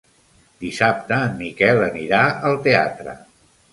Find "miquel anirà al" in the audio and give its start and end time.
1.43-2.59